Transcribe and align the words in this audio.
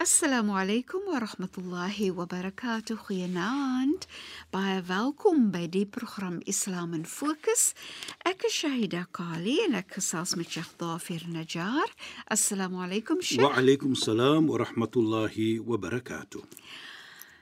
Assalamu 0.00 0.54
alaykum 0.54 1.00
wa 1.10 1.18
rahmatullahi 1.18 2.12
wa 2.14 2.24
barakatuh. 2.24 2.94
Goeienaand. 3.02 4.06
Baie 4.52 4.78
welkom 4.86 5.50
by 5.50 5.66
die 5.66 5.86
program 5.86 6.38
Islam 6.46 6.94
in 6.94 7.02
Fokus. 7.02 7.74
Ek 8.22 8.46
is 8.46 8.54
Shahida 8.54 9.08
Kali 9.10 9.56
en 9.64 9.74
ek 9.74 9.96
gesels 9.98 10.36
met 10.38 10.46
Sheikh 10.54 10.70
Dafir 10.78 11.26
Najjar. 11.26 11.90
Assalamu 12.30 12.78
alaykum 12.86 13.18
Sheikh. 13.18 13.42
Wa 13.42 13.58
alaykum 13.58 13.98
salaam 13.98 14.46
wa 14.46 14.62
rahmatullahi 14.62 15.58
wa 15.66 15.74
barakatuh. 15.82 16.46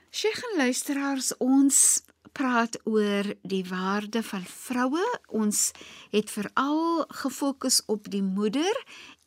Sheikh 0.09 0.41
en 0.49 0.57
luisteraars, 0.65 1.35
ons 1.37 2.01
praat 2.33 2.79
oor 2.89 3.35
die 3.45 3.65
waarde 3.69 4.23
van 4.25 4.45
vroue. 4.49 5.05
Ons 5.29 5.71
het 6.09 6.33
veral 6.33 7.05
gefokus 7.21 7.83
op 7.85 8.09
die 8.09 8.25
moeder 8.25 8.73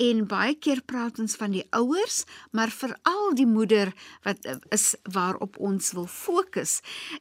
en 0.00 0.22
baie 0.28 0.54
keer 0.56 0.80
praat 0.88 1.18
ons 1.20 1.36
van 1.36 1.52
die 1.52 1.64
ouers, 1.76 2.22
maar 2.56 2.72
veral 2.72 3.34
die 3.36 3.46
moeder 3.48 3.92
wat 4.24 4.46
is 4.72 4.94
waarop 5.12 5.58
ons 5.60 5.92
wil 5.96 6.08
fokus. 6.08 6.78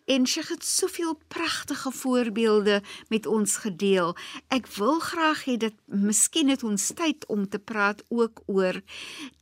En 0.07 0.27
sy 0.29 0.45
het 0.47 0.63
soveel 0.63 1.17
pragtige 1.27 1.91
voorbeelde 1.91 2.79
met 3.11 3.27
ons 3.27 3.57
gedeel. 3.65 4.15
Ek 4.47 4.69
wil 4.77 4.99
graag 5.03 5.43
hê 5.49 5.57
dat 5.59 5.75
miskien 5.85 6.51
het 6.53 6.63
ons 6.63 6.91
tyd 6.95 7.27
om 7.27 7.47
te 7.49 7.59
praat 7.59 8.03
ook 8.07 8.43
oor 8.47 8.79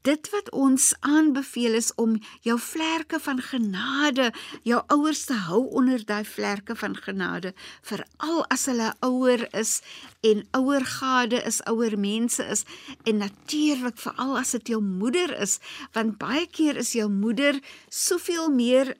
dit 0.08 0.30
wat 0.32 0.50
ons 0.56 0.94
aanbeveel 1.04 1.76
is 1.76 1.90
om 2.00 2.16
jou 2.46 2.56
vlerke 2.62 3.20
van 3.20 3.42
genade, 3.44 4.30
jou 4.64 4.80
ouers 4.94 5.26
te 5.28 5.36
hou 5.48 5.66
onder 5.80 6.04
daai 6.08 6.24
vlerke 6.26 6.78
van 6.80 6.96
genade, 6.96 7.52
veral 7.90 8.44
as 8.54 8.68
hulle 8.72 8.94
ouer 9.04 9.44
is 9.52 9.82
en 10.24 10.46
ouergade 10.60 11.42
is, 11.50 11.60
ouer 11.68 11.98
mense 12.00 12.44
is 12.56 12.64
en 13.04 13.20
natuurlik 13.28 13.98
veral 14.02 14.38
as 14.40 14.56
dit 14.58 14.74
jou 14.74 14.82
moeder 14.82 15.34
is, 15.42 15.60
want 15.94 16.18
baie 16.22 16.48
keer 16.48 16.80
is 16.84 16.96
jou 16.98 17.10
moeder 17.12 17.60
soveel 17.90 18.50
meer 18.54 18.96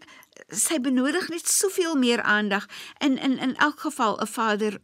sy 0.54 0.78
benodig 0.84 1.30
net 1.34 1.48
soveel 1.50 1.96
meer 2.00 2.22
aandag 2.22 2.68
in 3.04 3.18
in 3.18 3.38
in 3.38 3.56
elk 3.56 3.80
geval 3.88 4.20
'n 4.22 4.28
vader 4.28 4.80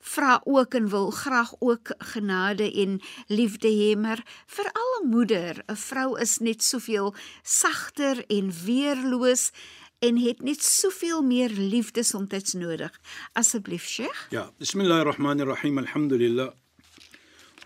vra 0.00 0.40
ook 0.44 0.74
en 0.74 0.88
wil 0.88 1.10
graag 1.10 1.54
ook 1.58 1.94
genade 1.98 2.72
en 2.72 3.00
liefde 3.26 3.68
hê 3.68 3.96
maar 3.96 4.24
veral 4.46 4.90
'n 5.02 5.08
moeder 5.08 5.62
'n 5.66 5.76
vrou 5.76 6.18
is 6.20 6.38
net 6.38 6.62
soveel 6.62 7.14
sagter 7.42 8.24
en 8.28 8.52
weerloos 8.64 9.50
en 9.98 10.16
het 10.16 10.42
net 10.42 10.62
soveel 10.62 11.22
meer 11.22 11.50
liefde 11.50 12.02
soms 12.02 12.52
nodig 12.52 13.00
asseblief 13.32 13.84
Sheikh 13.84 14.26
Ja, 14.30 14.50
bismillahirrahmanirrahim. 14.58 15.78
Alhamdulillah. 15.78 16.52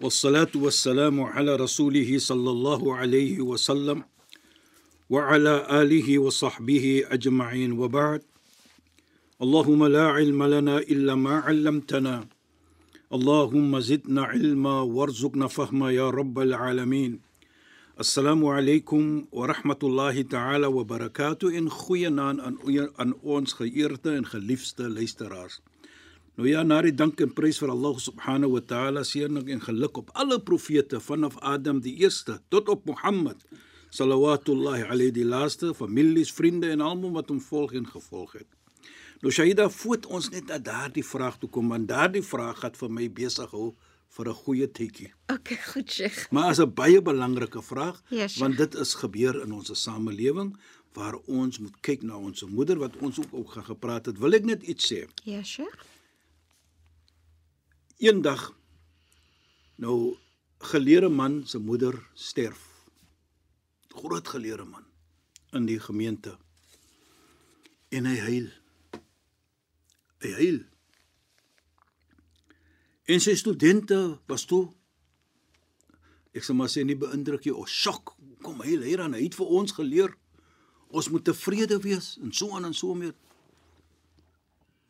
والصلاة 0.01 0.49
والسلام 0.55 1.21
على 1.21 1.57
رسوله 1.57 2.19
صلى 2.19 2.51
الله 2.51 2.97
عليه 2.97 3.41
وسلم 3.41 4.03
وعلى 5.11 5.83
آله 5.83 6.19
وصحبه 6.19 7.05
أجمعين 7.09 7.73
وبعد. 7.73 8.23
اللهم 9.43 9.87
لا 9.87 10.07
علم 10.07 10.43
لنا 10.43 10.79
إلا 10.79 11.15
ما 11.15 11.35
علمتنا. 11.39 12.27
اللهم 13.13 13.81
زدنا 13.81 14.23
علما 14.23 14.81
وارزقنا 14.81 15.47
فهما 15.47 15.91
يا 15.91 16.11
رب 16.11 16.39
العالمين. 16.39 17.21
السلام 18.01 18.47
عليكم 18.47 19.25
ورحمة 19.33 19.79
الله 19.83 20.23
تعالى 20.23 20.67
وبركاته. 20.67 21.59
إن 21.59 21.71
خوينا 21.71 22.31
أن 22.31 22.57
أن 23.01 23.15
ons 23.23 23.55
geëerde 23.55 24.11
en. 24.11 24.25
Nou 26.35 26.49
ja, 26.49 26.65
na 26.67 26.81
die 26.83 26.91
dank 26.95 27.21
en 27.23 27.31
prys 27.31 27.61
vir 27.63 27.71
Allah 27.71 27.99
subhanahu 28.03 28.57
wa 28.57 28.61
ta'ala, 28.67 29.05
seëning 29.07 29.47
en 29.55 29.61
geluk 29.63 30.01
op 30.01 30.09
alle 30.19 30.41
profete 30.43 30.99
vanaf 31.01 31.37
Adam 31.47 31.79
die 31.85 31.95
eerste 32.03 32.41
tot 32.51 32.69
op 32.73 32.89
Mohammed 32.91 33.45
sallallahu 33.95 34.83
alayhi 34.91 35.13
die 35.15 35.25
laaste, 35.25 35.71
families, 35.79 36.33
vriende 36.35 36.73
en 36.75 36.81
almal 36.83 37.13
wat 37.15 37.29
hom 37.31 37.39
volg 37.41 37.77
en 37.79 37.87
gevolg 37.87 38.33
het. 38.41 38.49
Nou 39.23 39.31
Shaida, 39.31 39.69
voet 39.71 40.09
ons 40.11 40.27
net 40.35 40.51
na 40.51 40.59
daardie 40.59 41.05
vraag 41.07 41.39
toe 41.39 41.49
kom, 41.49 41.69
want 41.71 41.87
daardie 41.89 42.23
vraag 42.27 42.65
het 42.67 42.75
vir 42.81 42.91
my 42.91 43.07
besig 43.09 43.55
hou 43.55 43.77
vir 44.17 44.29
'n 44.29 44.35
goeie 44.35 44.67
tydjie. 44.67 45.13
Okay, 45.31 45.57
goed 45.57 45.91
Sheikh. 45.91 46.31
Maar 46.33 46.51
is 46.51 46.59
'n 46.59 46.75
baie 46.75 47.01
belangrike 47.03 47.63
vraag 47.63 48.03
Ja, 48.11 48.27
Sheikh. 48.27 48.41
want 48.41 48.57
dit 48.57 48.75
is 48.75 48.95
gebeur 48.95 49.43
in 49.43 49.53
ons 49.53 49.71
samelewing 49.83 50.57
waar 50.95 51.15
ons 51.27 51.59
moet 51.59 51.81
kyk 51.81 52.03
na 52.03 52.17
ons 52.17 52.43
moeder 52.45 52.79
wat 52.79 52.97
ons 53.01 53.19
ook 53.19 53.33
ook 53.33 53.51
gaan 53.51 53.65
gepraat 53.65 54.07
het. 54.07 54.19
Wil 54.19 54.33
ek 54.35 54.45
net 54.45 54.63
iets 54.63 54.93
sê? 54.93 55.07
Ja 55.25 55.43
Sheikh. 55.43 55.94
Eendag 58.03 58.53
nou 59.77 60.17
geleerde 60.59 61.09
man 61.09 61.47
se 61.47 61.59
moeder 61.59 61.99
sterf. 62.15 62.89
Groot 63.89 64.29
geleerde 64.29 64.65
man 64.65 64.85
in 65.53 65.67
die 65.67 65.81
gemeente. 65.81 66.39
En 67.89 68.07
hy 68.07 68.17
huil. 68.19 68.49
Hy 70.19 70.33
huil. 70.41 70.63
En 73.05 73.21
sy 73.21 73.37
studente 73.37 74.01
was 74.27 74.47
toe 74.49 74.67
ek 76.35 76.43
sê 76.43 76.55
maar 76.57 76.71
sê 76.73 76.83
nie 76.83 76.99
beïndruk 76.99 77.47
jy 77.47 77.55
of 77.55 77.71
sjok. 77.71 78.17
Kom 78.43 78.63
hy 78.65 78.75
huil 78.83 79.03
aan, 79.05 79.15
hy 79.15 79.29
het 79.29 79.37
vir 79.39 79.53
ons 79.61 79.77
geleer 79.77 80.17
ons 80.95 81.09
moet 81.11 81.25
tevrede 81.27 81.79
wees 81.83 82.15
en 82.23 82.33
so 82.35 82.55
aan 82.55 82.69
en 82.69 82.75
so 82.75 82.95
meer. 82.95 83.15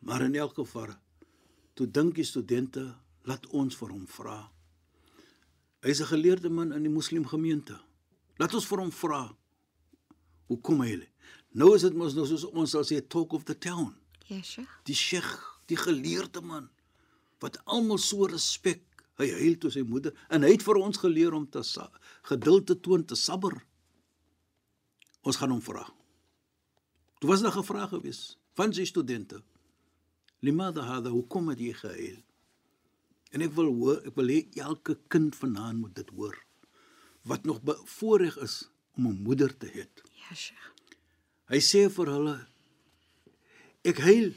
Maar 0.05 0.27
in 0.27 0.35
elk 0.37 0.57
geval 0.61 0.93
toe 1.75 1.87
dink 1.91 2.15
die 2.15 2.27
studente 2.27 2.95
laat 3.29 3.47
ons 3.47 3.77
vir 3.77 3.91
hom 3.91 4.07
vra. 4.07 4.51
Hy's 5.85 6.01
'n 6.01 6.13
geleerde 6.13 6.51
man 6.51 6.73
in 6.73 6.83
die 6.83 6.93
moslimgemeente. 6.93 7.81
Laat 8.39 8.55
ons 8.55 8.67
vir 8.67 8.79
hom 8.79 8.93
vra. 8.93 9.37
Hoe 10.47 10.61
kom 10.61 10.81
hy? 10.81 11.09
Nou 11.55 11.75
is 11.75 11.83
dit 11.83 11.95
mos 11.95 12.15
nou 12.15 12.27
soos 12.27 12.45
ons 12.45 12.71
sal 12.71 12.85
sê 12.85 13.01
talk 13.09 13.33
of 13.33 13.45
the 13.45 13.59
town. 13.59 13.95
Ja 14.27 14.43
Sheikh. 14.43 14.81
Die 14.85 14.95
sheikh, 14.95 15.61
die 15.67 15.77
geleerde 15.77 16.41
man 16.41 16.71
wat 17.41 17.61
almal 17.65 17.99
so 17.99 18.27
respek. 18.27 18.83
Hy 19.15 19.29
huil 19.31 19.59
toe 19.59 19.71
sy 19.71 19.85
moeder 19.87 20.15
en 20.29 20.43
hy 20.43 20.51
het 20.51 20.63
vir 20.63 20.81
ons 20.81 20.99
geleer 20.99 21.35
om 21.37 21.47
te 21.47 21.63
geduld 22.23 22.67
te 22.67 22.81
toon, 22.81 23.05
te 23.05 23.15
sabber. 23.15 23.55
Ons 25.23 25.37
gaan 25.37 25.51
hom 25.51 25.63
vra. 25.63 25.85
Toe 27.21 27.31
was 27.31 27.43
daar 27.43 27.55
gevra 27.55 27.87
gewees 27.87 28.39
van 28.55 28.73
sy 28.75 28.85
studente. 28.85 29.43
Limada 30.45 30.85
hada 30.85 31.13
hoekom 31.15 31.49
het 31.53 31.61
jy 31.63 31.73
gehuil? 31.79 32.21
En 33.35 33.43
ek 33.43 33.55
wil 33.57 33.71
hoor, 33.73 34.01
ek 34.07 34.17
wil 34.19 34.31
hê 34.31 34.41
elke 34.63 34.99
kind 35.13 35.35
vanaand 35.35 35.81
moet 35.81 35.95
dit 35.99 36.11
hoor. 36.15 36.37
Wat 37.25 37.47
nog 37.49 37.63
bevoorreg 37.65 38.37
is 38.45 38.69
om 38.97 39.07
'n 39.09 39.23
moeder 39.27 39.57
te 39.57 39.67
hê. 39.67 39.87
Ja 40.23 40.35
Sheikh. 40.35 40.69
Hy 41.49 41.61
sê 41.61 41.89
vir 41.91 42.07
hulle 42.07 42.37
ek 43.85 43.99
huil. 43.99 44.35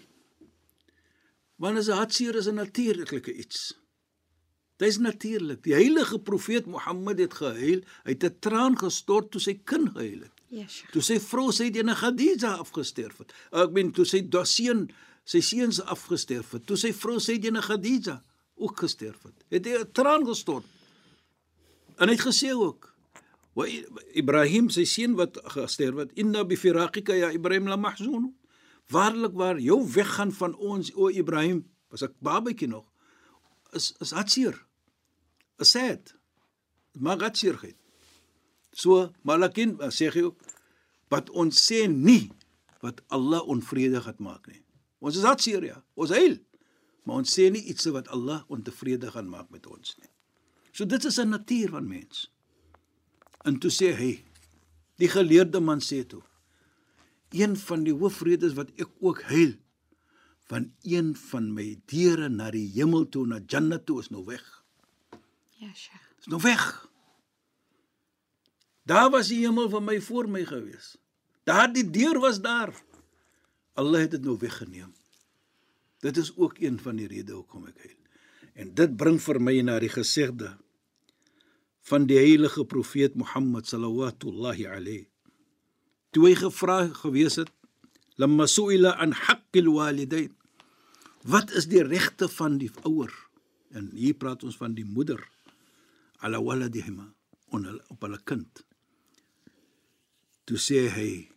Want 1.57 1.77
as 1.77 1.89
'n 1.89 1.99
hartseer 1.99 2.35
is 2.35 2.47
'n 2.47 2.55
natuurlike 2.55 3.33
iets. 3.33 3.73
Dit 4.77 4.87
is 4.87 4.97
natuurlik. 4.97 5.63
Die 5.63 5.73
heilige 5.73 6.19
profeet 6.19 6.65
Mohammed 6.65 7.19
het 7.19 7.33
gehuil, 7.33 7.81
hy 8.03 8.11
het 8.11 8.23
'n 8.23 8.39
traan 8.39 8.77
gestort 8.77 9.31
toe 9.31 9.41
sy 9.41 9.55
kind 9.63 9.89
gehuil 9.89 10.21
het. 10.21 10.35
Ja 10.47 10.67
Sheikh. 10.67 10.91
Toe 10.91 11.01
sy 11.01 11.19
vrou 11.19 11.51
Sayyidina 11.51 11.93
Khadija 11.93 12.51
afgesterf 12.63 13.17
het. 13.17 13.33
Ek 13.51 13.71
meen 13.71 13.91
toe 13.91 14.05
sy 14.05 14.21
da 14.29 14.43
seun, 14.43 14.89
sy 15.27 15.41
seuns 15.43 15.81
afgesterf 15.83 16.53
het. 16.55 16.65
Toe 16.67 16.77
sy 16.79 16.93
vrou 16.95 17.17
Sayyidina 17.19 17.61
Khadija 17.65 18.21
ook 18.57 18.79
gesterf 18.79 19.27
het. 19.27 19.43
Het 19.51 19.65
hy 19.65 19.73
'n 19.83 19.91
traan 19.91 20.25
gestort. 20.25 20.65
En 21.97 22.07
hy 22.07 22.15
het 22.15 22.25
gesê 22.25 22.53
ook 22.53 22.93
wa 23.53 23.65
Ibrahim 24.13 24.69
sy 24.69 24.85
seun 24.85 25.15
wat 25.15 25.37
gesterf 25.43 25.95
het, 25.97 26.11
inna 26.13 26.43
bi 26.43 26.55
firaqika 26.55 27.15
ya 27.15 27.31
Ibrahim 27.31 27.67
la 27.67 27.75
mahzun. 27.75 28.35
Waarlik 28.89 29.33
waar 29.33 29.59
jou 29.59 29.81
weggaan 29.91 30.31
van 30.31 30.55
ons 30.55 30.91
o 30.95 31.09
Ibrahim, 31.09 31.65
was 31.89 32.01
ek 32.01 32.13
babatjie 32.19 32.67
nog, 32.67 32.85
is 33.73 33.93
is 33.99 34.11
hartseer. 34.11 34.65
Is 35.59 35.71
sad. 35.71 36.13
Maar 36.93 37.19
hartseerheid. 37.19 37.75
So, 38.71 39.11
maar 39.21 39.39
lakin 39.39 39.77
sê 39.89 40.11
hy 40.13 40.21
ook 40.21 40.37
wat 41.09 41.29
ons 41.29 41.57
sê 41.57 41.87
nie 41.89 42.29
wat 42.81 43.01
Allah 43.09 43.41
onvrede 43.41 44.01
gaan 44.01 44.21
maak 44.21 44.47
nie. 44.47 44.61
Ons 44.99 45.17
is 45.17 45.25
hartseer 45.27 45.63
ja. 45.63 45.81
Ons 45.95 46.13
huil. 46.15 46.37
Maar 47.05 47.21
ons 47.23 47.33
sê 47.39 47.49
nie 47.53 47.63
iets 47.71 47.87
wat 47.95 48.09
Allah 48.13 48.43
ontevrede 48.51 49.11
gaan 49.13 49.29
maak 49.31 49.51
met 49.53 49.67
ons 49.69 49.95
nie. 50.01 50.11
So 50.71 50.85
dit 50.85 51.03
is 51.05 51.19
'n 51.19 51.29
natuur 51.29 51.69
van 51.69 51.87
mens. 51.87 52.31
En 53.43 53.59
toe 53.59 53.71
sê 53.71 53.95
hy, 53.95 54.23
die 54.95 55.09
geleerde 55.09 55.59
man 55.59 55.79
sê 55.79 56.05
toe, 56.05 56.21
een 57.31 57.55
van 57.57 57.83
die 57.83 57.93
hoofredes 57.93 58.53
wat 58.53 58.71
ek 58.79 58.89
ook 58.99 59.21
huil 59.21 59.55
van 60.47 60.71
een 60.81 61.15
van 61.15 61.53
my 61.53 61.75
deure 61.85 62.29
na 62.29 62.51
die 62.51 62.67
hemel 62.71 63.09
toe 63.09 63.25
na 63.27 63.39
Jannah 63.47 63.79
toe 63.83 63.99
is 63.99 64.09
nou 64.09 64.23
weg. 64.25 64.63
Ja, 65.59 65.73
Sheikh. 65.73 66.07
Is 66.19 66.27
nou 66.31 66.41
weg. 66.41 66.89
Daar 68.87 69.09
was 69.11 69.27
die 69.27 69.41
hemel 69.43 69.69
vir 69.69 69.83
my 69.83 69.97
voor 70.01 70.29
my 70.31 70.45
gewees. 70.47 70.95
Daar 71.43 71.71
die 71.73 71.89
deur 71.89 72.19
was 72.23 72.39
daar. 72.41 72.71
Allah 73.77 74.07
het 74.07 74.15
dit 74.17 74.23
nou 74.25 74.37
weggeneem. 74.41 74.93
Dit 76.01 76.17
is 76.17 76.31
ook 76.37 76.57
een 76.61 76.79
van 76.81 76.97
die 76.97 77.07
redes 77.09 77.35
hoekom 77.35 77.67
ek 77.69 77.77
huil. 77.85 77.97
En 78.57 78.73
dit 78.73 78.95
bring 78.97 79.19
vir 79.21 79.39
my 79.41 79.53
na 79.61 79.77
die 79.81 79.91
gesegde 79.93 80.55
van 81.87 82.07
die 82.09 82.17
heilige 82.17 82.65
profeet 82.65 83.15
Mohammed 83.15 83.69
sallallahu 83.69 84.65
alayhi. 84.65 85.07
Toe 86.11 86.25
hy 86.27 86.33
gevra 86.35 86.87
gewees 87.03 87.37
het, 87.37 87.51
"Lamma 88.17 88.47
su'ila 88.47 88.97
an 88.97 89.13
haqqil 89.13 89.69
walidain." 89.73 90.33
Wat 91.21 91.51
is 91.51 91.67
die 91.67 91.83
regte 91.83 92.29
van 92.29 92.57
die 92.57 92.71
ouer? 92.83 93.13
En 93.71 93.91
hier 93.91 94.13
praat 94.13 94.43
ons 94.43 94.57
van 94.57 94.73
die 94.73 94.85
moeder 94.85 95.19
ala 96.19 96.41
waladihima 96.41 97.13
op 97.87 98.01
hulle 98.01 98.19
kind. 98.23 98.65
Toe 100.45 100.57
sê 100.57 100.87
hy 100.89 101.36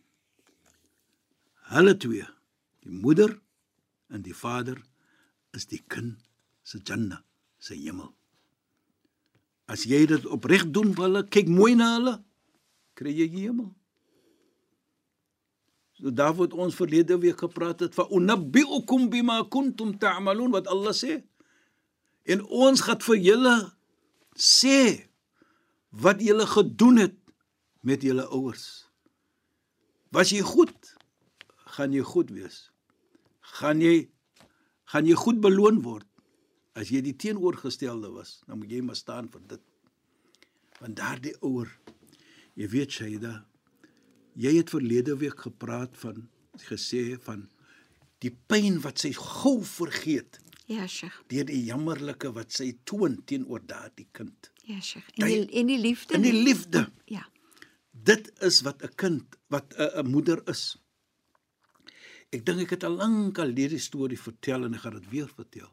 hulle 1.71 1.95
twee, 1.97 2.25
die 2.83 2.91
moeder 2.91 3.33
en 4.11 4.23
die 4.25 4.35
vader 4.35 4.79
is 5.55 5.67
die 5.71 5.81
kind 5.91 6.19
se 6.63 6.79
janna, 6.83 7.21
se 7.59 7.75
hemel. 7.75 8.11
As 9.71 9.85
jy 9.87 10.03
dit 10.09 10.25
opreg 10.27 10.67
doen 10.73 10.91
vir 10.95 11.07
hulle, 11.07 11.21
kyk 11.31 11.51
mooi 11.51 11.75
na 11.79 11.93
hulle, 11.95 12.15
kry 12.99 13.13
jy 13.15 13.27
die 13.31 13.45
hemel. 13.47 13.71
So 16.01 16.11
daar 16.11 16.33
word 16.35 16.55
ons 16.57 16.75
verlede 16.75 17.19
week 17.21 17.43
gepraat 17.43 17.83
het 17.85 17.95
van 17.95 18.09
unabbiukum 18.17 19.09
bima 19.13 19.41
kuntum 19.53 19.93
ta'malun 20.01 20.53
wat 20.55 20.69
Allah 20.71 20.95
sê. 20.97 21.21
En 22.25 22.41
ons 22.45 22.81
gaan 22.81 23.01
vir 23.05 23.19
julle 23.21 23.55
sê 24.33 25.07
wat 25.91 26.21
julle 26.23 26.47
gedoen 26.49 27.03
het 27.03 27.17
met 27.85 28.01
julle 28.01 28.25
ouers. 28.33 28.87
Was 30.11 30.33
jy 30.33 30.41
goed? 30.45 30.95
Gaan 31.75 31.93
jy 31.95 32.03
goed 32.03 32.31
wees? 32.35 32.71
Gaan 33.57 33.81
jy 33.81 34.09
gaan 34.91 35.07
jy 35.07 35.15
goed 35.15 35.39
beloon 35.43 35.79
word? 35.85 36.07
As 36.75 36.91
jy 36.91 37.01
die 37.03 37.15
teenoorgestelde 37.15 38.11
was, 38.11 38.41
dan 38.47 38.59
moet 38.59 38.71
jy 38.71 38.81
maar 38.83 38.99
staan 38.99 39.29
vir 39.31 39.43
dit. 39.53 39.63
Want 40.81 40.97
daardie 40.99 41.33
ouer, 41.47 41.71
jy 42.59 42.67
weet 42.71 42.95
Shaida, 42.95 43.33
jy 44.35 44.55
het 44.57 44.71
verlede 44.71 45.15
week 45.19 45.43
gepraat 45.47 45.95
van 45.99 46.25
gesê 46.67 47.15
van 47.23 47.45
die 48.23 48.31
pyn 48.31 48.79
wat 48.83 49.01
sy 49.03 49.11
gou 49.15 49.59
vergeet. 49.65 50.39
Ja, 50.71 50.87
Sheikh. 50.87 51.17
Deur 51.31 51.47
die 51.47 51.63
jammerlike 51.67 52.31
wat 52.35 52.53
sy 52.55 52.71
toon 52.87 53.17
teenoor 53.27 53.63
daardie 53.67 54.07
kind. 54.15 54.51
Ja, 54.67 54.79
Sheikh. 54.79 55.09
En 55.17 55.27
die, 55.27 55.47
en 55.59 55.71
die 55.71 55.79
liefde. 55.79 56.15
En 56.15 56.23
die 56.23 56.35
liefde. 56.35 56.85
Ja. 57.11 57.25
Dit 57.91 58.31
is 58.41 58.61
wat 58.63 58.83
'n 58.83 58.95
kind, 58.95 59.35
wat 59.47 59.75
'n 59.77 60.07
moeder 60.07 60.41
is. 60.47 60.80
Ek 62.31 62.45
dink 62.45 62.61
ek 62.61 62.69
het 62.69 62.83
al 62.87 62.95
lank 62.95 63.39
al 63.39 63.51
hierdie 63.57 63.79
storie 63.79 64.19
vertel 64.19 64.63
en 64.63 64.73
ek 64.73 64.85
gaan 64.85 64.99
dit 64.99 65.09
weer 65.11 65.31
vertel 65.35 65.71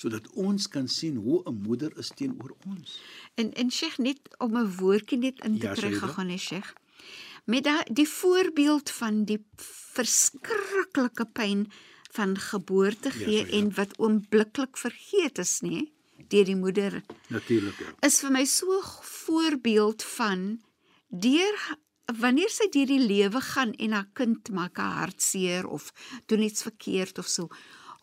sodat 0.00 0.26
ons 0.34 0.66
kan 0.68 0.88
sien 0.88 1.16
hoe 1.16 1.42
'n 1.46 1.54
moeder 1.66 1.92
is 1.98 2.10
teenoor 2.18 2.56
ons. 2.66 3.00
En 3.34 3.52
en 3.52 3.70
Sheikh 3.70 3.98
net 3.98 4.18
om 4.38 4.56
'n 4.56 4.76
woordjie 4.76 5.18
net 5.18 5.38
in 5.44 5.58
te 5.58 5.66
Ja, 5.66 5.72
kry 5.74 5.92
gegaan, 5.92 6.28
hè 6.28 6.36
Sheikh. 6.36 6.72
Met 7.44 7.64
daai 7.64 7.84
die 7.92 8.08
voorbeeld 8.08 8.90
van 8.90 9.24
die 9.24 9.44
verskriklike 9.56 11.26
pyn 11.32 11.70
van 12.10 12.38
geboorte 12.38 13.10
gee 13.10 13.44
Saida. 13.44 13.56
en 13.56 13.74
wat 13.74 13.98
oombliklik 13.98 14.76
vergeet 14.76 15.38
is, 15.38 15.60
nê, 15.60 15.90
deur 16.28 16.44
die 16.44 16.56
moeder 16.56 17.02
Natuurlik. 17.28 17.78
Ja. 17.78 18.06
is 18.08 18.20
vir 18.20 18.30
my 18.30 18.44
so 18.44 18.66
'n 18.78 18.82
voorbeeld 19.02 20.02
van 20.02 20.60
deur 21.08 21.78
wanneer 22.12 22.50
sy 22.52 22.68
deur 22.72 22.90
die 22.90 23.00
lewe 23.00 23.40
gaan 23.40 23.72
en 23.80 23.96
haar 23.96 24.10
kind 24.12 24.50
maak 24.52 24.76
haar 24.80 25.06
hartseer 25.06 25.66
of 25.66 25.90
doen 26.26 26.44
iets 26.44 26.62
verkeerd 26.66 27.18
of 27.18 27.28
so. 27.28 27.48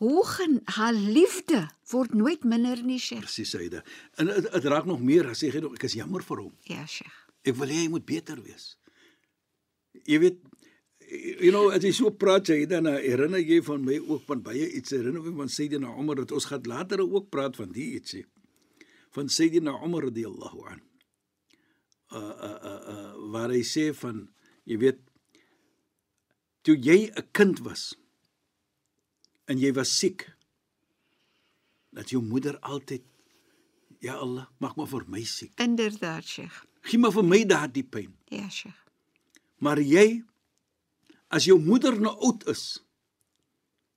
Hoe 0.01 0.25
gaan 0.25 0.59
haar 0.65 0.93
liefde 0.93 1.67
word 1.91 2.13
nooit 2.17 2.43
minder 2.43 2.79
nie, 2.83 2.97
Sheikh. 2.99 3.21
Presies, 3.21 3.51
Saida. 3.53 3.83
En 4.17 4.25
dit 4.25 4.47
dit 4.51 4.65
raak 4.65 4.87
nog 4.89 5.01
meer 5.05 5.29
as 5.29 5.43
sê 5.43 5.51
jy 5.51 5.61
nog 5.61 5.75
ek 5.77 5.85
is 5.85 5.97
jammer 5.99 6.25
vir 6.25 6.41
hom. 6.41 6.55
Ja, 6.65 6.85
Sheikh. 6.89 7.19
Ek 7.45 7.57
wil 7.59 7.69
hê 7.69 7.83
hy 7.83 7.91
moet 7.93 8.05
beter 8.05 8.41
wees. 8.41 8.75
Jy 10.09 10.17
weet 10.23 10.41
you 11.11 11.51
know 11.51 11.69
as 11.69 11.83
jy 11.83 11.91
so 11.93 12.09
praat 12.09 12.49
jy 12.49 12.65
dan 12.69 12.87
herinner 12.89 13.41
jy 13.41 13.59
van 13.65 13.83
my 13.85 13.97
ook 13.99 14.23
van 14.29 14.41
baie 14.45 14.67
iets 14.79 14.95
herinner 14.95 15.21
my 15.25 15.33
van 15.43 15.51
Sayyidina 15.51 15.91
Umar 15.99 16.21
dat 16.23 16.31
ons 16.31 16.47
gaan 16.49 16.69
later 16.71 17.03
ook 17.03 17.29
praat 17.29 17.59
van 17.59 17.73
die 17.75 17.91
ietsie 17.99 18.23
van 19.11 19.29
Sayyidina 19.29 19.75
Umar 19.83 20.07
radhiyallahu 20.07 20.65
an. 20.71 20.81
Uh 22.11 22.17
uh 22.47 22.59
uh, 22.69 22.81
uh 22.93 23.11
waar 23.31 23.49
hy 23.55 23.61
sê 23.63 23.91
van 23.95 24.17
jy 24.67 24.77
weet 24.81 24.99
toe 26.63 26.75
jy 26.75 27.07
'n 27.07 27.27
kind 27.31 27.59
was 27.63 27.95
en 29.47 29.57
jy 29.59 29.71
was 29.73 29.91
siek 29.99 30.27
dat 31.91 32.09
jou 32.11 32.21
moeder 32.23 32.59
altyd 32.59 33.03
ja 34.01 34.15
Allah 34.19 34.47
maak 34.59 34.75
maar 34.75 34.87
vir 34.91 35.05
my 35.07 35.23
siek 35.23 35.53
Inderdaad, 35.59 36.23
Sheikh. 36.25 36.65
gee 36.83 36.99
maar 36.99 37.11
vir 37.15 37.23
my 37.23 37.41
daardie 37.45 37.83
pyn 37.83 38.11
Ja, 38.31 38.49
Sheikh. 38.49 38.77
Maar 39.59 39.79
jy 39.79 40.23
as 41.29 41.45
jou 41.45 41.59
moeder 41.59 41.95
nou 41.99 42.11
oud 42.27 42.43
is, 42.51 42.83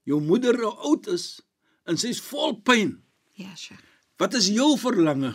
jou 0.07 0.21
moeder 0.21 0.55
nou 0.59 0.71
oud 0.87 1.07
is 1.09 1.41
en 1.87 1.97
sy's 1.99 2.21
vol 2.21 2.61
pyn, 2.63 3.03
Ja, 3.35 3.55
Sheikh. 3.57 3.83
wat 4.19 4.35
is 4.35 4.47
jou 4.49 4.77
verlange? 4.79 5.35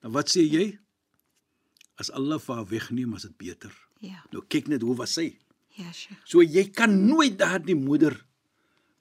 Dan 0.00 0.12
wat 0.12 0.28
sê 0.30 0.42
jy? 0.46 0.78
As 1.98 2.10
Allah 2.14 2.38
vir 2.38 2.54
haar 2.54 2.66
wegneem, 2.70 3.14
is 3.14 3.22
dit 3.22 3.36
beter. 3.36 3.72
Ja. 4.00 4.22
Nou 4.32 4.42
kyk 4.48 4.68
net 4.68 4.82
hoe 4.86 4.94
was 4.96 5.12
sy. 5.18 5.36
Ja, 5.78 5.92
Sheikh. 5.92 6.20
So 6.24 6.42
jy 6.42 6.68
kan 6.70 7.06
nooit 7.06 7.38
daardie 7.38 7.74
moeder 7.76 8.14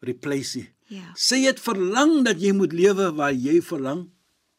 replace 0.05 0.57
nie. 0.57 0.67
Ja. 0.87 1.11
Sy 1.19 1.41
het 1.45 1.59
verlang 1.59 2.23
dat 2.25 2.39
jy 2.41 2.53
moet 2.55 2.73
lewe 2.73 3.09
waar 3.17 3.33
jy 3.33 3.59
verlang 3.61 4.07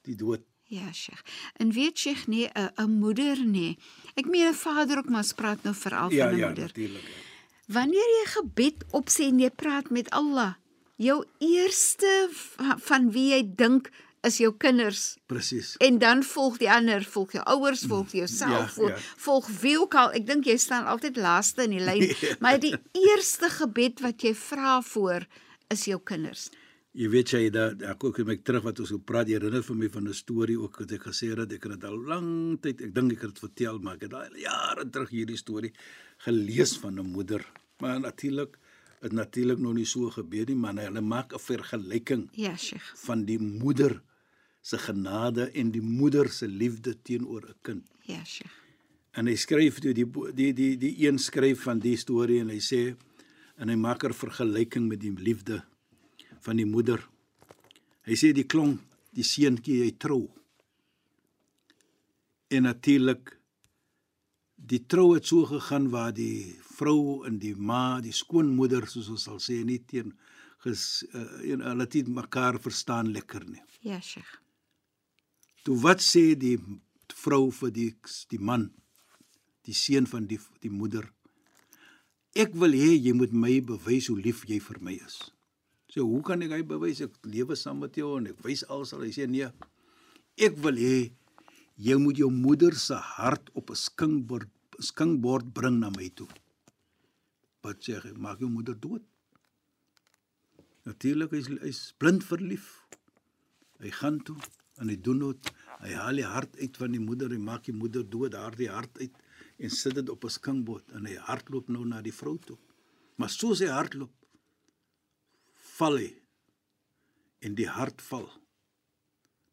die 0.05 0.15
dood. 0.19 0.43
Ja, 0.69 0.91
Sheikh. 0.93 1.23
En 1.57 1.71
weet 1.73 1.99
Sheikh 1.99 2.27
nee, 2.29 2.49
'n 2.55 2.71
'n 2.77 2.91
moeder 3.01 3.39
nee. 3.47 3.79
Ek 4.17 4.27
meen 4.27 4.49
'n 4.49 4.55
vader 4.55 4.99
ook 4.99 5.09
maar 5.09 5.23
ons 5.25 5.33
praat 5.33 5.63
nou 5.65 5.75
veral 5.75 6.11
van 6.11 6.29
'n 6.29 6.31
moeder. 6.41 6.67
natuurlik. 6.67 7.03
Ja. 7.03 7.27
Wanneer 7.75 8.09
jy 8.19 8.27
gebed 8.27 8.85
opsê 8.93 9.23
en 9.29 9.39
jy 9.41 9.51
praat 9.51 9.91
met 9.91 10.11
Allah, 10.11 10.55
jou 10.97 11.25
eerste 11.39 12.29
va- 12.33 12.79
van 12.79 13.11
wie 13.13 13.31
jy 13.31 13.43
dink 13.57 13.91
is 14.23 14.39
jou 14.39 14.53
kinders. 14.57 15.17
Presies. 15.27 15.77
En 15.79 15.99
dan 15.99 16.23
volg 16.23 16.59
die 16.59 16.71
ander, 16.71 17.05
volg 17.05 17.33
jou 17.33 17.45
ouers, 17.45 17.85
volg 17.87 18.13
jouself, 18.13 18.51
Ja, 18.51 18.69
volg, 18.69 18.89
ja. 18.91 18.97
volg 19.17 19.49
wie 19.61 19.79
ook 19.81 19.95
al. 19.95 20.11
Ek 20.13 20.27
dink 20.27 20.45
jy 20.45 20.57
staan 20.57 20.87
altyd 20.87 21.17
laaste 21.17 21.63
in 21.63 21.71
die 21.71 21.81
lyn, 21.85 22.15
maar 22.43 22.59
die 22.61 22.75
eerste 22.93 23.49
gebed 23.51 24.01
wat 24.01 24.23
jy 24.23 24.35
vra 24.35 24.81
voor 24.83 25.27
is 25.71 25.85
jou 25.85 26.01
kinders. 26.05 26.51
Jy 26.93 27.09
weet 27.13 27.31
jy 27.31 27.51
dat 27.51 27.83
ek 27.83 28.05
ook 28.05 28.19
met 28.27 28.45
terug 28.45 28.63
wat 28.65 28.81
ons 28.81 28.91
gepraat, 28.91 29.29
jy 29.29 29.35
herinner 29.39 29.63
vir 29.63 29.77
my 29.77 29.89
van 29.89 30.09
'n 30.09 30.15
storie 30.15 30.59
ook 30.59 30.79
wat 30.81 30.93
ek 30.93 31.03
gesê 31.07 31.29
het, 31.37 31.53
ek 31.53 31.63
het 31.63 31.73
dit 31.81 31.85
al 31.85 31.99
lank 32.09 32.63
tyd, 32.63 32.81
ek 32.81 32.95
dink 32.95 33.13
ek 33.13 33.21
het 33.23 33.31
dit 33.35 33.39
vertel, 33.39 33.79
maar 33.79 33.95
ek 33.95 34.03
het 34.09 34.15
al 34.15 34.37
jare 34.37 34.91
terug 34.91 35.11
hierdie 35.11 35.37
storie 35.37 35.73
gelees 36.25 36.77
van 36.79 36.99
'n 36.99 37.07
moeder. 37.13 37.45
Maar 37.81 38.01
natuurlik 38.01 38.59
het 39.01 39.13
natuurlik 39.13 39.59
nog 39.59 39.75
nie 39.75 39.85
so 39.87 40.11
gebeur 40.11 40.47
nie, 40.47 40.57
maar 40.57 40.75
hulle 40.75 41.01
maak 41.01 41.33
'n 41.33 41.39
vergelyking 41.39 42.29
Ja, 42.33 42.57
Sheikh. 42.57 42.83
van 42.97 43.25
die 43.25 43.39
moeder 43.39 44.03
se 44.69 44.79
genade 44.79 45.49
en 45.57 45.71
die 45.73 45.83
moeder 45.83 46.29
se 46.29 46.49
liefde 46.49 46.93
teenoor 47.03 47.45
'n 47.49 47.59
kind. 47.63 47.85
Ja, 48.05 48.25
Sheikh. 48.25 48.57
En 49.13 49.27
hy 49.27 49.37
skryf 49.37 49.81
toe 49.81 49.95
die 49.95 50.09
die 50.35 50.53
die 50.53 50.77
die 50.77 50.95
een 51.07 51.19
skryf 51.19 51.63
van 51.63 51.79
die 51.79 51.97
storie 51.97 52.41
en 52.41 52.51
hy 52.53 52.61
sê 52.61 52.83
en 53.57 53.69
hy 53.69 53.77
maak 53.77 54.05
'n 54.05 54.13
vergelyking 54.13 54.89
met 54.89 55.01
die 55.01 55.15
liefde 55.29 55.65
van 56.41 56.57
die 56.57 56.67
moeder. 56.67 57.01
Hy 58.03 58.15
sê 58.15 58.33
die 58.33 58.47
klong, 58.47 58.79
die 59.11 59.25
seentjie 59.25 59.83
hy 59.83 59.93
trou. 59.99 60.29
En 62.49 62.63
natuurlik 62.63 63.39
die 64.57 64.87
trou 64.87 65.15
het 65.15 65.27
so 65.27 65.45
gegaan 65.47 65.91
waar 65.91 66.13
die 66.13 66.57
vrou 66.61 67.25
en 67.27 67.39
die 67.39 67.55
ma, 67.55 68.01
die 68.01 68.13
skoonmoeder 68.13 68.87
soos 68.87 69.09
ons 69.09 69.23
sal 69.23 69.41
sê, 69.41 69.65
nie 69.65 69.79
teen 69.79 70.13
ges 70.65 71.05
uh, 71.15 71.53
en 71.53 71.61
hulle 71.61 71.87
het 71.87 72.09
mekaar 72.09 72.61
verstaan 72.61 73.13
lekker 73.13 73.45
nie. 73.49 73.63
Ja, 73.81 74.01
Sheikh. 74.01 74.48
Toe 75.69 75.77
wat 75.85 76.01
sê 76.01 76.33
die 76.33 76.57
vrou 77.13 77.51
vir 77.53 77.75
die 77.77 77.91
die 78.33 78.41
man, 78.41 78.71
die 79.69 79.77
seun 79.77 80.09
van 80.09 80.25
die 80.31 80.41
die 80.65 80.73
moeder, 80.73 81.05
Ek 82.39 82.53
wil 82.55 82.75
hê 82.77 82.93
jy 82.95 83.15
moet 83.19 83.33
my 83.33 83.57
bewys 83.67 84.07
hoe 84.13 84.19
lief 84.21 84.45
jy 84.47 84.61
vir 84.63 84.79
my 84.85 84.93
is. 84.95 85.17
So 85.91 86.05
hoe 86.07 86.21
kan 86.23 86.45
ek 86.45 86.53
hy 86.55 86.61
bewys 86.71 87.01
ek 87.03 87.17
lewe 87.27 87.57
saam 87.59 87.81
met 87.83 87.97
jou 87.99 88.13
en 88.19 88.29
ek 88.31 88.43
wys 88.45 88.63
alsal 88.69 89.03
hy 89.03 89.11
sê 89.17 89.27
nee. 89.27 89.49
Ek 90.39 90.59
wil 90.63 90.79
hê 90.79 90.99
jy 91.89 91.97
moet 91.99 92.21
jou 92.21 92.29
moeder 92.31 92.77
se 92.79 92.95
hart 93.17 93.51
op 93.59 93.73
'n 93.75 93.81
skinkbord 93.81 94.51
skinkbord 94.79 95.51
bring 95.55 95.81
na 95.81 95.91
my 95.91 96.09
toe. 96.15 96.29
Wat 97.67 97.83
sê 97.83 97.99
hy? 97.99 98.13
Maak 98.15 98.39
jou 98.39 98.51
moeder 98.51 98.79
dood. 98.79 99.03
Natuurlik 100.87 101.33
is 101.33 101.49
hy 101.49 101.73
is 101.75 101.83
blind 101.99 102.23
verlief. 102.23 102.87
Hy 103.83 103.91
gaan 103.91 104.23
toe 104.23 104.39
en 104.81 104.89
hy 104.89 104.97
doen 104.97 105.19
dit. 105.27 105.51
Hy 105.79 105.95
haal 105.95 106.21
die 106.21 106.27
hart 106.27 106.57
uit 106.59 106.77
van 106.77 106.95
die 106.95 107.03
moeder 107.03 107.33
en 107.35 107.45
maak 107.45 107.65
die 107.69 107.75
moeder 107.75 108.05
dood, 108.07 108.33
daardie 108.35 108.71
hart 108.71 108.99
uit 108.99 109.15
en 109.59 109.71
sit 109.75 109.95
dit 109.95 110.09
op 110.09 110.25
'n 110.25 110.31
skinkbord 110.31 110.93
en 110.95 111.07
hy 111.07 111.17
hardloop 111.29 111.69
nou 111.69 111.85
na 111.85 112.03
die 112.03 112.15
vrou 112.15 112.39
toe. 112.39 112.59
Maar 113.17 113.31
soos 113.31 113.61
hy 113.61 113.67
hardloop, 113.67 114.13
val 115.79 115.99
hy 115.99 116.13
en 117.41 117.55
die 117.55 117.69
hart 117.69 118.03
val. 118.03 118.29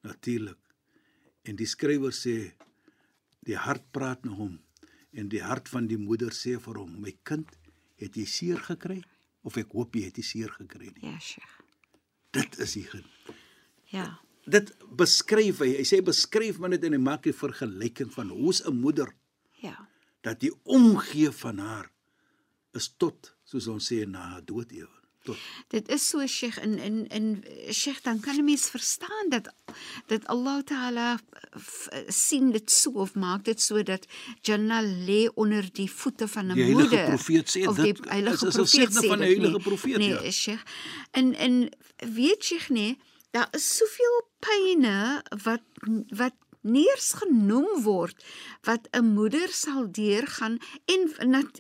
Natuurlik. 0.01 0.62
En 1.44 1.55
die 1.55 1.70
skrywer 1.70 2.13
sê 2.13 2.53
die 3.46 3.58
hart 3.58 3.91
praat 3.91 4.25
na 4.25 4.32
hom 4.32 4.60
en 5.13 5.29
die 5.29 5.41
hart 5.41 5.70
van 5.70 5.88
die 5.88 5.98
moeder 5.98 6.34
sê 6.34 6.60
vir 6.60 6.82
hom: 6.82 7.01
"My 7.01 7.13
kind, 7.24 7.50
het 7.96 8.15
jy 8.15 8.25
seer 8.25 8.58
gekry 8.58 9.03
of 9.44 9.58
ek 9.58 9.72
hoop 9.72 9.96
jy 9.96 10.05
het 10.05 10.17
nie 10.17 10.24
seer 10.24 10.50
gekry 10.50 10.91
nie." 10.94 11.12
Ja, 11.12 11.20
Sheikh. 11.20 11.62
Dit 12.32 12.60
is 12.60 12.74
die 12.74 12.84
gen. 12.84 13.05
Ja. 13.94 14.20
Dit 14.46 14.74
beskryf 14.96 15.60
hy. 15.60 15.72
Hy 15.80 15.84
sê 15.84 16.02
beskryf 16.06 16.58
maar 16.60 16.70
net 16.70 16.84
en 16.84 16.94
hy 16.94 17.00
maak 17.02 17.25
'n 17.28 17.34
vergelyking 17.34 18.12
van 18.14 18.30
hoe's 18.30 18.62
'n 18.66 18.75
moeder 18.80 19.14
Ja. 19.62 19.88
dat 20.22 20.40
die 20.40 20.52
omgee 20.64 21.32
van 21.32 21.58
haar 21.58 21.92
is 22.74 22.94
tot 22.98 23.36
soos 23.44 23.68
ons 23.68 23.92
sê 23.92 24.06
na 24.08 24.20
haar 24.20 24.46
dood 24.46 24.72
ewe 24.72 24.90
tot 25.24 25.38
Dit 25.70 25.90
is 25.90 26.10
so 26.10 26.25
Sheikh 26.28 26.58
in 26.64 26.78
in 26.80 27.08
in 27.08 27.44
Sheikh 27.74 28.02
dan 28.04 28.20
kan 28.20 28.36
'n 28.38 28.44
mens 28.46 28.70
verstaan 28.70 29.30
dat 29.30 29.50
dat 30.08 30.25
Allah 30.28 30.62
Taala 30.64 31.18
sien 32.08 32.52
dit 32.52 32.72
so 32.72 32.92
of 32.92 33.16
maak 33.16 33.44
dit 33.46 33.62
so 33.62 33.84
dat 33.84 34.06
Jannah 34.42 34.84
lê 35.08 35.28
onder 35.36 35.66
die 35.74 35.90
voete 35.92 36.28
van 36.28 36.46
'n 36.52 36.54
Die 36.54 36.64
heilige 36.64 36.82
moeder. 36.90 37.06
profeet 37.06 37.50
sê 37.58 37.68
of 37.68 37.75
dit 37.75 37.96
die 38.04 38.10
heilige 38.12 38.46
profeet 38.48 38.90
sê 38.90 39.08
van 39.08 39.20
die 39.20 39.28
dit 39.30 39.38
heilige 39.38 39.60
profeet, 39.60 39.98
Nee, 39.98 40.10
ja. 40.10 40.32
Sheikh. 40.32 40.64
En 41.12 41.34
en 41.36 41.70
weet 42.14 42.44
Sheikh 42.44 42.70
nee, 42.70 42.98
daar 43.36 43.51
is 43.51 43.68
soveel 43.77 44.18
pyne 44.39 45.22
wat 45.44 45.63
wat 46.15 46.36
nie 46.65 46.86
eens 46.89 47.12
genoem 47.20 47.82
word 47.86 48.24
wat 48.68 48.88
'n 48.92 49.13
moeder 49.18 49.50
sal 49.54 49.92
deurgaan 49.92 50.58
en 50.94 51.01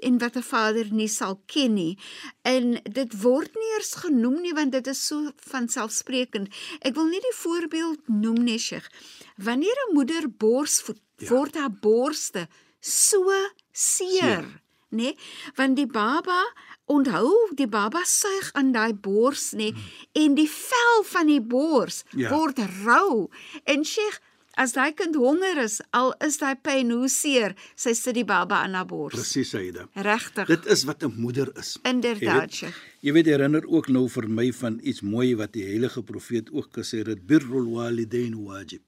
en 0.07 0.17
wat 0.23 0.35
'n 0.37 0.49
vader 0.53 0.87
nie 0.91 1.07
sal 1.07 1.35
ken 1.45 1.73
nie. 1.73 1.97
En 2.41 2.79
dit 2.83 3.21
word 3.21 3.51
nie 3.55 3.71
eers 3.75 3.93
genoem 4.05 4.41
nie 4.41 4.53
want 4.53 4.71
dit 4.71 4.87
is 4.87 5.07
so 5.07 5.31
vanselfsprekend. 5.35 6.47
Ek 6.79 6.95
wil 6.95 7.05
nie 7.05 7.21
die 7.21 7.37
voorbeeld 7.43 8.07
noem 8.07 8.43
nie, 8.43 8.59
Sheikh. 8.59 8.89
Wanneer 9.37 9.77
'n 9.87 9.93
moeder 9.93 10.29
borsvoed, 10.29 11.01
ja. 11.17 11.27
word 11.29 11.55
haar 11.55 11.71
borste 11.71 12.47
so 12.79 13.31
seer, 13.71 14.19
Seer. 14.21 14.43
nê? 14.89 15.03
Nee? 15.03 15.17
Want 15.55 15.75
die 15.75 15.87
baba 15.87 16.41
onthou, 16.85 17.31
die 17.55 17.67
baba 17.67 18.01
suig 18.05 18.51
aan 18.53 18.71
daai 18.71 18.93
bors 18.93 19.51
nê 19.53 19.71
nee? 19.71 19.73
en 20.13 20.35
die 20.35 20.49
vel 20.49 21.03
van 21.03 21.27
die 21.27 21.41
bors 21.41 22.03
Ja. 22.13 22.29
word 22.29 22.59
rou. 22.83 23.29
En 23.65 23.83
Sheikh, 23.83 24.19
as 24.57 24.71
daai 24.73 24.93
kind 24.93 25.15
honger 25.15 25.57
is, 25.63 25.81
al 25.91 26.13
is 26.23 26.37
daai 26.37 26.55
pyn 26.55 26.91
hoe 26.91 27.09
seer, 27.09 27.55
sy 27.75 27.93
sit 27.93 28.13
die 28.15 28.23
baba 28.25 28.61
aan 28.63 28.73
haar 28.73 28.85
bors. 28.85 29.15
presies 29.15 29.49
Saida. 29.49 29.87
Regtig. 29.95 30.47
Dit 30.47 30.65
is 30.65 30.83
wat 30.83 31.03
'n 31.03 31.13
moeder 31.17 31.49
is. 31.57 31.77
Jy 31.83 31.89
Inderdaad, 31.89 32.39
weet- 32.39 32.53
Sheikh. 32.53 32.75
Jy 33.01 33.11
weet 33.13 33.25
herinner 33.25 33.65
ook 33.67 33.87
nou 33.87 34.07
vir 34.09 34.29
my 34.29 34.51
van 34.53 34.79
iets 34.83 35.01
mooi 35.01 35.35
wat 35.35 35.53
die 35.53 35.63
heilige 35.65 36.03
profeet 36.03 36.51
ook 36.51 36.69
gesê 36.71 37.03
het, 37.05 37.25
birrul 37.27 37.73
walidain 37.73 38.43
wajib. 38.45 38.81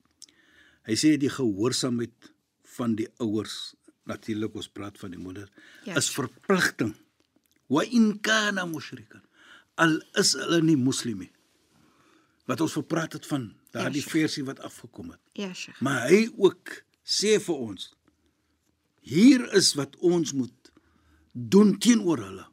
Hy 0.85 0.93
sê 0.95 1.17
die 1.17 1.29
gehoorsaamheid 1.29 2.31
van 2.63 2.95
die 2.95 3.07
ouers, 3.19 3.73
natuurlik 4.05 4.55
ons 4.55 4.67
praat 4.69 4.97
van 4.97 5.09
die 5.11 5.19
moeder, 5.19 5.49
Ja. 5.83 5.95
is 5.95 6.09
verpligting. 6.09 6.95
Wa 7.67 7.83
in 7.83 8.19
kana 8.19 8.65
mushrikan. 8.65 9.23
Al 9.77 9.99
is 10.17 10.33
hulle 10.39 10.61
nie 10.61 10.77
moslim 10.79 11.19
nie. 11.25 11.31
Wat 12.47 12.61
ons 12.63 12.77
gepraat 12.79 13.13
het 13.17 13.25
van 13.27 13.51
daardie 13.75 14.03
Ja, 14.03 14.09
versie 14.09 14.43
wat 14.47 14.59
afgekom 14.59 15.11
het. 15.11 15.21
Ja, 15.33 15.53
Sheikh. 15.53 15.81
Maar 15.81 16.07
hy 16.07 16.27
ook 16.37 16.81
sê 17.03 17.37
vir 17.43 17.55
ons 17.55 17.91
hier 19.07 19.43
is 19.55 19.73
wat 19.79 19.95
ons 20.03 20.33
moet 20.35 20.71
doen 21.31 21.75
teenoor 21.79 22.23
hulle 22.23 22.45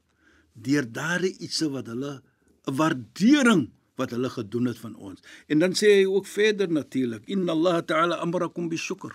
deur 0.54 0.86
daardie 0.86 1.34
ietsie 1.42 1.70
wat 1.70 1.88
hulle 1.90 2.22
'n 2.66 2.76
waardering 2.78 3.70
wat 3.96 4.10
hulle 4.10 4.30
gedoen 4.30 4.66
het 4.66 4.78
van 4.78 4.94
ons. 4.96 5.20
En 5.46 5.58
dan 5.58 5.72
sê 5.74 5.86
hy 6.00 6.04
ook 6.06 6.26
verder 6.26 6.70
natuurlik 6.70 7.26
inna 7.26 7.52
Allah 7.52 7.82
ta'ala 7.82 8.16
amrakum 8.16 8.68
bishukr. 8.68 9.14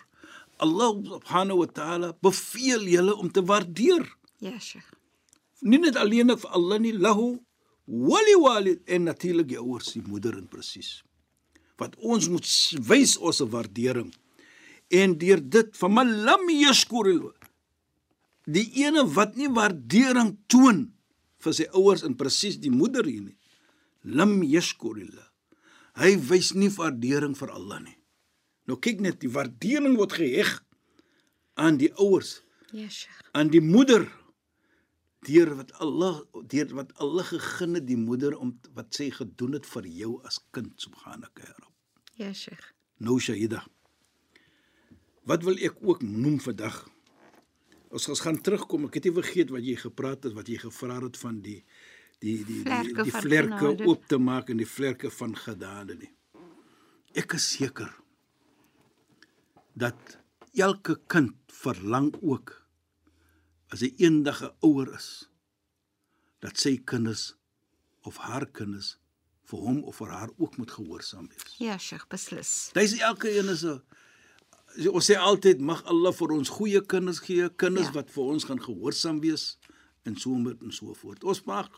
Allah 0.58 0.91
subhanahu 1.03 1.58
wa 1.58 1.65
ta'ala 1.65 2.13
beveel 2.22 2.84
julle 2.88 3.15
om 3.15 3.32
te 3.32 3.44
waardeer. 3.44 4.15
Ja, 4.39 4.60
Sheikh. 4.60 4.99
Nie 5.62 5.80
net 5.82 5.98
alleen 6.00 6.32
vir 6.38 6.51
Allah 6.56 6.80
nie 6.80 6.94
lahu 6.96 7.39
wali 7.89 8.36
walid 8.39 8.82
en 8.88 9.08
natuurlik 9.10 9.48
die 9.50 9.60
ouers, 9.60 9.94
die 9.94 10.04
moeder 10.06 10.38
en 10.38 10.48
presies. 10.48 11.01
Wat 11.80 11.96
ons 11.98 12.30
moet 12.30 12.46
wys 12.88 13.18
ons 13.18 13.39
waardering. 13.50 14.12
En 14.89 15.18
deur 15.22 15.42
dit 15.42 15.75
van 15.78 15.92
man 15.94 16.12
lam 16.25 16.50
yashkuril 16.50 17.32
die 18.50 18.66
ene 18.82 19.04
wat 19.13 19.36
nie 19.38 19.50
waardering 19.54 20.32
toon 20.50 20.88
vir 21.44 21.54
sy 21.54 21.68
ouers 21.78 22.01
en 22.04 22.16
presies 22.18 22.58
die 22.62 22.72
moeder 22.74 23.06
hier 23.06 23.22
nie. 23.28 23.38
Lam 24.04 24.39
yashkurillah. 24.44 25.28
Hy 26.00 26.16
wys 26.30 26.54
nie 26.56 26.72
waardering 26.74 27.36
vir 27.38 27.51
Allah 27.54 27.82
nie. 27.84 27.98
Nou 28.66 28.78
kyk 28.82 29.01
net 29.04 29.20
die 29.22 29.30
waardering 29.34 29.98
word 30.00 30.16
geheg 30.18 30.56
aan 31.60 31.78
die 31.82 31.92
ouers 32.00 32.39
Ja, 32.72 32.86
Sheikh. 32.89 33.22
aan 33.34 33.50
die 33.50 33.62
moeder 33.66 34.06
deur 35.28 35.56
wat 35.56 35.74
Allah 35.84 36.22
deur 36.48 36.72
wat 36.78 36.94
Allah 37.04 37.26
gegee 37.28 37.74
het 37.76 37.88
die 37.88 38.00
moeder 38.00 38.38
om 38.38 38.54
wat 38.78 38.96
sy 38.96 39.10
gedoen 39.12 39.58
het 39.58 39.68
vir 39.68 39.88
jou 39.88 40.14
as 40.28 40.40
kind 40.56 40.80
subhanaka 40.80 41.44
ya 41.44 41.56
rab. 41.58 41.74
Ja, 42.20 42.34
Sheikh. 42.34 42.72
Nou 43.00 43.20
Shaida. 43.20 43.64
Wat 45.28 45.44
wil 45.44 45.60
ek 45.64 45.78
ook 45.82 46.02
noem 46.04 46.40
vandag? 46.44 46.88
Ons 47.90 48.08
ons 48.12 48.22
gaan 48.24 48.40
terugkom. 48.42 48.88
Ek 48.88 49.00
het 49.00 49.10
nie 49.10 49.16
vergeet 49.16 49.52
wat 49.54 49.66
jy 49.66 49.76
gepraat 49.80 50.28
het 50.28 50.36
wat 50.38 50.50
jy 50.50 50.60
gevra 50.62 51.00
het 51.04 51.18
van 51.20 51.42
die 51.46 51.62
die 52.20 52.44
die 52.44 52.64
die, 52.64 52.64
Vlerke 52.64 53.04
die 53.08 53.16
van 53.16 53.24
vlerke 53.24 53.74
oop 53.88 54.08
te 54.12 54.20
maak 54.20 54.50
en 54.52 54.60
die 54.60 54.68
vlerke 54.68 55.12
van 55.12 55.36
genade 55.36 55.96
nie. 56.00 56.12
Ek 57.18 57.34
is 57.38 57.48
seker 57.56 57.92
dat 59.80 60.18
elke 60.54 61.00
kind 61.08 61.36
verlang 61.62 62.12
ook 62.22 62.59
as 63.72 63.82
hy 63.82 63.94
eendag 63.98 64.42
'n 64.44 64.52
ouer 64.66 64.94
is 64.96 65.30
dat 66.42 66.58
sy 66.58 66.78
kinders 66.86 67.36
of 68.06 68.18
haar 68.18 68.46
kinders 68.46 68.98
vir 69.50 69.60
hom 69.60 69.84
of 69.84 69.96
vir 69.98 70.08
haar 70.10 70.30
ook 70.38 70.58
moet 70.58 70.72
gehoorsaam 70.72 71.28
wees. 71.28 71.56
Ja, 71.58 71.78
Sheikh, 71.78 72.08
beslis. 72.08 72.70
Dis 72.74 72.98
elke 73.00 73.30
een 73.38 73.50
is 73.50 73.64
'n 73.66 73.82
ons 74.94 75.10
sê 75.12 75.16
altyd 75.18 75.60
mag 75.60 75.84
Allah 75.86 76.14
vir 76.14 76.32
ons 76.32 76.50
goeie 76.50 76.82
kinders 76.86 77.20
gee, 77.20 77.50
kinders 77.50 77.88
Ja. 77.88 77.94
wat 77.94 78.12
vir 78.12 78.24
ons 78.24 78.44
gaan 78.44 78.62
gehoorsaam 78.62 79.20
wees 79.20 79.58
en 80.06 80.16
so 80.16 80.36
met 80.36 80.62
en 80.62 80.72
so 80.72 80.94
voort. 80.94 81.24
Ons 81.24 81.44
maak 81.46 81.72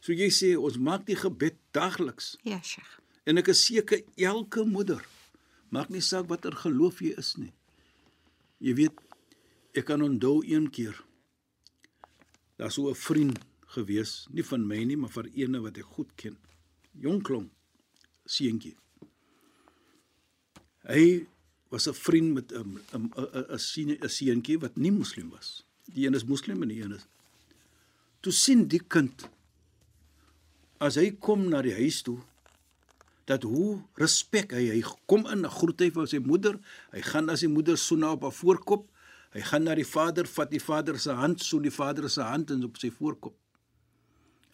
so 0.00 0.12
jy 0.12 0.28
sê 0.30 0.56
ons 0.58 0.76
maak 0.78 1.06
die 1.06 1.16
gebed 1.16 1.56
daagliks 1.72 2.36
Ja, 2.42 2.60
Sheikh. 2.62 3.00
en 3.26 3.38
ek 3.38 3.48
is 3.48 3.64
seker 3.66 4.02
elke 4.16 4.64
moeder 4.64 5.04
maak 5.70 5.88
nie 5.88 6.00
saak 6.00 6.28
watter 6.28 6.52
geloof 6.52 7.00
jy 7.00 7.14
is 7.18 7.36
nie. 7.36 7.52
Jy 8.60 8.74
weet 8.74 8.92
ek 9.74 9.84
kan 9.86 10.02
onthou 10.02 10.42
een 10.44 10.70
keer 10.70 11.02
daar 12.56 12.72
so 12.72 12.88
'n 12.90 12.94
vriend 12.94 13.38
gewees, 13.66 14.26
nie 14.30 14.44
van 14.44 14.66
my 14.66 14.84
nie, 14.84 14.96
maar 14.96 15.10
vir 15.10 15.28
eene 15.34 15.60
wat 15.60 15.78
ek 15.78 15.84
goed 15.84 16.10
ken. 16.16 16.36
Jong 16.92 17.22
klong 17.22 17.50
seentjie. 18.24 18.76
Hy 20.82 21.26
was 21.68 21.88
'n 21.88 21.94
vriend 21.94 22.34
met 22.34 22.52
'n 22.52 22.80
'n 22.92 23.10
'n 23.16 23.98
'n 24.02 24.08
seentjie 24.08 24.58
wat 24.58 24.76
nie 24.76 24.92
moslim 24.92 25.30
was. 25.30 25.64
Die 25.84 26.06
een 26.06 26.14
is 26.14 26.24
moslim 26.24 26.62
en 26.62 26.68
die 26.68 26.82
een 26.82 26.92
is. 26.92 27.06
Toe 28.20 28.32
sien 28.32 28.68
die 28.68 28.82
kind 28.88 29.28
as 30.78 30.96
hy 30.96 31.10
kom 31.20 31.48
na 31.48 31.62
die 31.62 31.74
huis 31.74 32.02
toe 32.02 32.18
dat 33.26 33.42
hoe 33.42 33.80
respek 33.98 34.52
hy 34.54 34.68
hy 34.70 34.82
kom 35.06 35.26
in 35.26 35.44
'n 35.44 35.50
groet 35.50 35.80
hy 35.80 35.90
vir 35.90 36.06
sy 36.06 36.18
moeder 36.18 36.58
hy 36.92 37.00
gaan 37.02 37.30
as 37.30 37.40
die 37.40 37.50
moeder 37.50 37.76
soena 37.76 38.12
op 38.12 38.22
haar 38.22 38.32
voorkop 38.32 38.86
hy 39.34 39.42
gaan 39.48 39.66
na 39.66 39.74
die 39.74 39.88
vader 39.88 40.28
vat 40.36 40.50
die 40.50 40.62
vader 40.62 41.00
se 41.00 41.16
hand 41.16 41.42
soen 41.42 41.66
die 41.66 41.74
vader 41.74 42.10
se 42.10 42.22
hand 42.22 42.50
en 42.50 42.64
op 42.64 42.78
sy 42.82 42.90
voorkop 42.90 43.36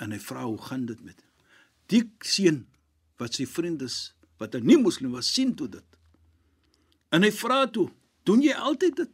en 0.02 0.14
hy 0.14 0.20
vra 0.22 0.46
hoe 0.46 0.60
gaan 0.68 0.86
dit 0.86 1.02
met 1.04 1.24
die 1.92 2.04
seun 2.24 2.64
wat 3.20 3.38
sy 3.38 3.46
vriend 3.46 3.82
is 3.82 4.14
wat 4.38 4.54
'n 4.54 4.66
nie 4.66 4.78
moslim 4.78 5.12
was 5.12 5.34
sien 5.34 5.54
toe 5.54 5.68
dit 5.68 5.98
en 7.12 7.22
hy 7.22 7.30
vra 7.30 7.66
toe 7.66 7.90
doen 8.24 8.42
jy 8.42 8.54
altyd 8.54 8.96
dit 8.96 9.12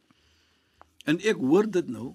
en 1.04 1.20
ek 1.20 1.36
hoor 1.36 1.70
dit 1.70 1.88
nou 1.88 2.14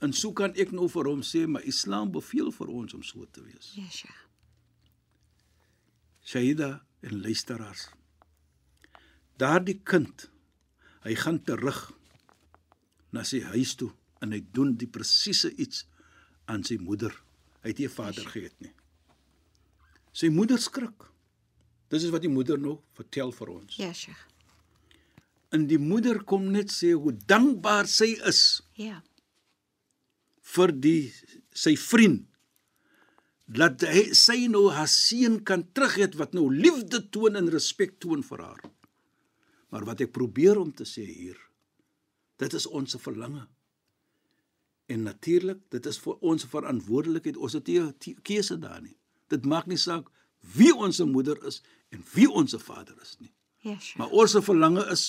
En 0.00 0.12
so 0.16 0.32
kan 0.32 0.54
ek 0.56 0.72
nou 0.72 0.88
vir 0.88 1.08
hom 1.10 1.20
sê, 1.26 1.44
maar 1.46 1.66
Islam 1.68 2.10
beveel 2.12 2.48
vir 2.56 2.72
ons 2.72 2.96
om 2.96 3.02
so 3.04 3.26
te 3.28 3.42
wees. 3.44 3.72
Ja, 3.76 3.84
Sheikh. 3.92 4.20
Shaida 6.30 6.70
en 7.04 7.20
luisteraars. 7.20 7.88
Daardie 9.40 9.76
kind, 9.84 10.28
hy 11.04 11.16
gaan 11.20 11.40
terug 11.44 11.82
na 13.12 13.24
sy 13.24 13.40
huis 13.52 13.74
toe 13.74 13.90
en 14.22 14.32
hy 14.32 14.40
doen 14.52 14.74
die 14.76 14.86
presiese 14.90 15.50
iets 15.56 15.84
aan 16.50 16.64
sy 16.64 16.76
moeder. 16.78 17.12
Hy 17.62 17.68
het 17.68 17.78
nie 17.78 17.86
'n 17.86 17.90
vader 17.96 18.24
gehad 18.26 18.54
nie. 18.60 18.72
Sy 20.12 20.28
moeder 20.28 20.58
skrik. 20.58 21.06
Dis 21.90 22.04
is 22.04 22.10
wat 22.10 22.22
die 22.22 22.28
moeder 22.30 22.58
nou 22.58 22.78
vertel 22.94 23.32
vir 23.32 23.48
ons. 23.48 23.76
Ja, 23.76 23.92
Sheikh. 23.92 24.26
En 25.52 25.66
die 25.66 25.78
moeder 25.78 26.22
kom 26.24 26.50
net 26.52 26.70
sê 26.70 26.92
hoe 26.94 27.12
dankbaar 27.26 27.86
sy 27.86 28.16
is 28.26 28.62
Ja. 28.74 29.02
vir 30.42 30.72
die 30.72 31.12
sy 31.54 31.76
vriend 31.76 32.26
dat 33.48 33.80
hy 33.82 34.12
sy 34.14 34.46
nou 34.48 34.70
haar 34.70 34.88
seun 34.88 35.40
kan 35.44 35.64
terughet 35.74 36.14
wat 36.14 36.32
nou 36.34 36.48
liefde 36.54 37.10
toon 37.10 37.36
en 37.36 37.48
respek 37.50 37.98
toon 38.00 38.22
vir 38.22 38.38
haar. 38.38 38.60
Maar 39.70 39.84
wat 39.84 40.00
ek 40.00 40.12
probeer 40.12 40.58
om 40.58 40.72
te 40.72 40.84
sê 40.84 41.04
hier, 41.06 41.36
dit 42.40 42.56
is 42.56 42.66
ons 42.66 42.96
verlange. 43.04 43.46
En 44.90 45.02
natuurlik, 45.06 45.60
dit 45.70 45.86
is 45.86 45.98
vir 46.02 46.16
ons 46.32 46.46
verantwoordelikheid. 46.50 47.36
Ons 47.38 47.54
het 47.58 47.68
nie 47.68 48.16
keuse 48.26 48.58
daar 48.58 48.80
nie. 48.82 48.96
Dit 49.30 49.46
maak 49.46 49.68
nie 49.70 49.78
saak 49.78 50.08
wie 50.56 50.72
ons 50.74 50.98
moeder 51.04 51.38
is 51.46 51.60
en 51.94 52.02
wie 52.14 52.26
ons 52.26 52.56
vader 52.64 52.96
is 53.02 53.16
nie. 53.20 53.30
Ja, 53.60 53.76
Sheikh. 53.76 53.98
Maar 54.00 54.16
ons 54.22 54.38
verlange 54.40 54.86
is 54.90 55.04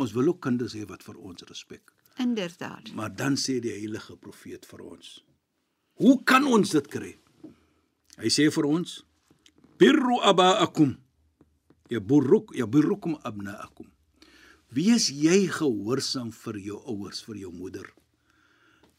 ons 0.00 0.12
wil 0.16 0.30
ook 0.32 0.42
kinders 0.44 0.76
hê 0.76 0.84
wat 0.88 1.02
vir 1.04 1.16
ons 1.18 1.42
respek. 1.48 1.92
Inderdaad. 2.20 2.92
Maar 2.94 3.12
dan 3.16 3.38
sê 3.40 3.58
die 3.64 3.72
heilige 3.72 4.16
profeet 4.20 4.66
vir 4.68 4.84
ons: 4.84 5.12
Hoe 6.00 6.18
kan 6.24 6.46
ons 6.46 6.70
dit 6.76 6.90
kry? 6.92 7.14
Hy 8.20 8.32
sê 8.32 8.50
vir 8.52 8.68
ons: 8.68 9.00
Birru 9.80 10.20
abaakum 10.28 10.98
yaburruk 11.90 12.54
yaburrukum 12.54 13.16
abnaakum. 13.26 13.88
Wees 14.70 15.08
jy 15.10 15.48
gehoorsaam 15.50 16.30
vir 16.32 16.58
jou 16.62 16.78
ouers, 16.86 17.22
vir 17.26 17.36
jou 17.42 17.50
moeder, 17.52 17.86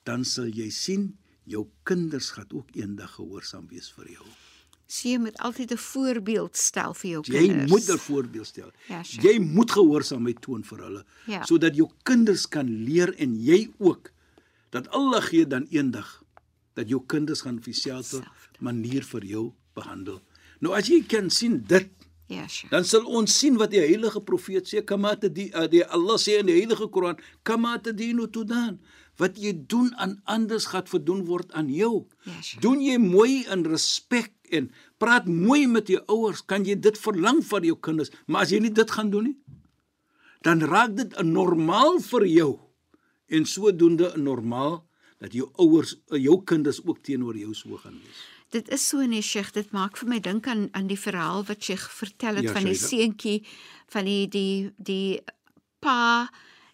dan 0.04 0.26
sal 0.28 0.50
jy 0.52 0.70
sien 0.74 1.12
jou 1.48 1.68
kinders 1.88 2.32
gaan 2.36 2.50
ook 2.52 2.74
eendag 2.76 3.14
gehoorsaam 3.16 3.68
wees 3.72 3.88
vir 3.96 4.10
jou. 4.18 4.26
So 4.92 5.08
jy 5.08 5.18
moet 5.24 5.38
altyd 5.40 5.72
'n 5.72 5.78
voorbeeld 5.78 6.58
stel 6.58 6.94
vir 6.94 7.10
jou 7.12 7.22
Jy 7.26 7.48
kinders. 7.48 7.72
moet 7.72 7.90
'n 7.90 7.98
voorbeeld 7.98 8.48
stel. 8.48 8.72
Ja, 8.90 9.04
sure. 9.04 9.22
jy 9.34 9.40
moet 9.40 9.72
gehoorsaamheid 9.72 10.42
toon 10.42 10.64
vir 10.64 10.78
hulle 10.80 11.06
Ja. 11.28 11.44
sodat 11.46 11.76
jou 11.76 11.90
kinders 12.04 12.46
kan 12.48 12.68
leer 12.68 13.14
en 13.18 13.36
jy 13.40 13.70
ook 13.80 14.12
dat 14.72 14.88
Allah 14.90 15.22
gee 15.22 15.46
dan 15.48 15.68
eendag 15.72 16.24
dat 16.74 16.90
jou 16.90 17.02
kinders 17.08 17.42
gaan 17.42 17.58
op 17.58 17.64
dieselfde 17.64 18.18
Selfde. 18.18 18.60
manier 18.60 19.04
vir 19.04 19.24
jou 19.26 19.54
behandel. 19.74 20.22
Nou 20.60 20.74
as 20.76 20.88
jy 20.88 21.02
kan 21.08 21.30
sien 21.30 21.64
dit 21.68 21.90
Ja, 22.32 22.48
Sheikh. 22.48 22.72
dan 22.72 22.88
sal 22.88 23.06
ons 23.06 23.34
sien 23.36 23.58
wat 23.60 23.74
die 23.74 23.82
heilige 23.84 24.22
profeet 24.24 24.70
sê 24.70 24.84
kamate 24.88 25.30
die, 25.30 25.50
uh, 25.52 25.68
die 25.68 25.84
Allah 25.84 26.18
sê 26.22 26.40
in 26.40 26.48
die 26.48 26.58
heilige 26.62 26.88
Koran 26.94 27.20
kamate 27.44 27.94
dinu 27.94 28.30
tudan. 28.32 28.80
Wat 29.20 29.36
jy 29.38 29.52
doen 29.68 29.92
aan 30.02 30.16
anders 30.26 30.70
gaan 30.72 30.88
verdoen 30.88 31.26
word 31.28 31.52
aan 31.54 31.68
jou. 31.70 32.08
Ja, 32.24 32.40
sure. 32.42 32.62
doen 32.64 32.80
jy 32.82 32.98
mooi 32.98 33.44
in 33.52 33.68
respek 33.68 34.32
en 34.50 34.72
praat 34.98 35.28
mooi 35.28 35.68
met 35.68 35.92
jou 35.92 36.00
ouers 36.08 36.42
kan 36.42 36.64
jy 36.66 36.80
dit 36.80 36.98
verlang 36.98 37.44
vir 37.44 37.68
jou 37.68 37.78
kinders. 37.78 38.14
Maar 38.26 38.48
as 38.48 38.56
jy 38.56 38.62
nie 38.64 38.74
dit 38.74 38.92
gaan 38.92 39.12
doen 39.12 39.30
nie 39.30 39.38
dan 40.42 40.62
raak 40.62 40.96
dit 40.98 41.12
'n 41.18 41.32
normaal 41.32 42.00
vir 42.00 42.26
jou. 42.26 42.60
En 43.28 43.46
sodoende 43.46 44.14
'n 44.16 44.24
normaal 44.24 44.88
dat 45.20 45.34
jou 45.34 45.50
ouers 45.56 45.96
uh, 46.10 46.24
jou 46.24 46.44
kinders 46.44 46.86
ook 46.86 47.00
teenoor 47.00 47.38
jou 47.38 47.54
so 47.54 47.78
gaan 47.78 48.00
wees 48.04 48.41
Dit 48.52 48.70
is 48.70 48.84
so 48.88 49.06
nee 49.08 49.22
Sheikh, 49.24 49.54
dit 49.56 49.72
maak 49.72 49.96
vir 50.00 50.10
my 50.12 50.20
dink 50.20 50.48
aan 50.52 50.68
aan 50.76 50.88
die 50.88 51.00
verhaal 51.00 51.46
wat 51.48 51.64
Sheikh 51.64 51.88
vertel 51.96 52.42
het 52.42 52.50
Ja, 52.50 52.56
van 52.58 52.68
die 52.68 52.76
seentjie 52.76 53.38
van 53.94 54.06
die 54.06 54.28
die 54.28 54.72
die 54.78 55.22
pa 55.80 56.28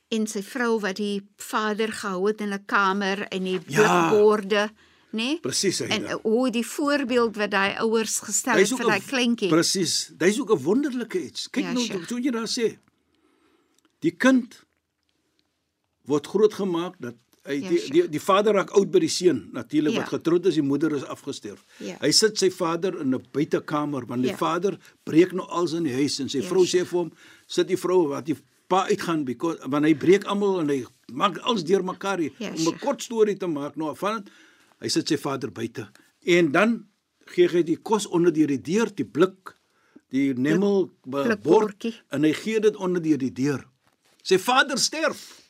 en 0.10 0.26
sy 0.28 0.42
vrou 0.42 0.80
wat 0.82 0.98
die 0.98 1.22
vader 1.38 1.92
gehou 1.92 2.28
het 2.28 2.42
in 2.42 2.54
'n 2.54 2.66
kamer 2.66 3.28
en 3.28 3.44
die 3.44 3.60
Ja. 3.68 4.10
blikborde, 4.10 4.70
nê? 5.12 5.18
Nee? 5.18 5.40
presies 5.40 5.82
En 5.82 6.04
uh, 6.04 6.16
hoe 6.24 6.50
die 6.52 6.66
voorbeeld 6.66 7.36
wat 7.36 7.52
daai 7.52 7.78
ouers 7.78 8.20
gestel 8.20 8.58
het 8.58 8.68
vir 8.68 8.86
daai 8.88 9.02
kleintjie. 9.02 9.50
Presies. 9.50 10.12
Dis 10.18 10.40
ook 10.40 10.52
'n 10.52 10.64
wonderlike 10.64 11.26
iets. 11.26 11.50
Kyk 11.50 11.64
Ja, 11.64 11.72
nou 11.72 12.06
hoe 12.10 12.22
jy 12.22 12.32
daar 12.32 12.50
sê. 12.50 12.78
Die 14.00 14.16
kind 14.16 14.66
word 16.06 16.28
grootgemaak 16.28 16.96
dat 17.00 17.16
hy 17.48 17.60
die, 17.64 17.80
die 17.92 18.08
die 18.12 18.20
vader 18.20 18.54
raak 18.60 18.72
oud 18.76 18.92
by 18.92 19.00
die 19.00 19.10
seun 19.10 19.50
natuurlik 19.54 19.94
Ja. 19.94 20.00
wat 20.02 20.10
getroud 20.10 20.46
is, 20.46 20.56
die 20.56 20.62
moeder 20.66 20.92
is 20.96 21.04
afgesterf. 21.04 21.64
Ja. 21.80 21.98
Hy 22.02 22.12
sit 22.12 22.38
sy 22.38 22.50
vader 22.52 23.00
in 23.02 23.14
'n 23.16 23.24
buitekamer 23.32 24.06
want 24.08 24.22
die 24.24 24.32
Ja. 24.32 24.38
vader 24.38 24.78
breek 25.06 25.32
nou 25.34 25.48
als 25.48 25.74
in 25.74 25.84
die 25.84 25.94
huis 25.94 26.20
en 26.20 26.30
sy 26.30 26.40
Ja, 26.42 26.48
vrou 26.50 26.66
sê 26.66 26.86
vir 26.86 27.00
hom 27.00 27.12
sit 27.48 27.68
die 27.68 27.78
vrou 27.78 28.08
wat 28.10 28.26
die 28.26 28.36
pa 28.68 28.86
uitgaan 28.90 29.24
because 29.26 29.58
want 29.68 29.86
hy 29.86 29.94
breek 29.96 30.26
almal 30.26 30.60
en 30.60 30.68
hy 30.70 30.86
maak 31.14 31.38
alles 31.40 31.64
deurmekaar 31.64 32.20
Ja, 32.22 32.52
om 32.52 32.68
'n 32.74 32.80
kort 32.80 33.02
storie 33.02 33.38
te 33.38 33.48
maak 33.48 33.78
nou 33.78 33.96
van 33.96 34.26
hy 34.82 34.88
sit 34.90 35.08
sy 35.08 35.16
vader 35.18 35.50
buite 35.52 35.88
en 36.26 36.52
dan 36.52 36.86
gee 37.28 37.48
hy 37.48 37.64
die 37.64 37.78
kos 37.78 38.06
onder 38.08 38.32
deur 38.34 38.48
die 38.48 38.62
deur 38.62 38.90
die 38.96 39.06
blik 39.06 39.56
die 40.12 40.34
nemmel 40.34 40.92
be- 41.06 41.38
bord 41.38 41.78
blikbordjie. 41.80 41.94
en 42.12 42.24
hy 42.24 42.34
gee 42.34 42.60
dit 42.60 42.76
onder 42.76 43.02
deur 43.02 43.18
die 43.18 43.32
deur 43.34 43.66
sy 44.24 44.38
vader 44.38 44.78
sterf 44.78 45.47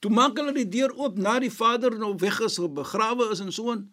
toe 0.00 0.12
maak 0.12 0.38
hulle 0.38 0.54
die 0.56 0.68
deur 0.68 0.92
oop 0.96 1.18
na 1.18 1.38
die 1.42 1.52
vader 1.52 1.96
nou 1.98 2.14
weg 2.20 2.40
is 2.44 2.58
begrawe 2.58 3.30
is 3.32 3.40
en 3.44 3.52
so 3.52 3.72
aan 3.72 3.86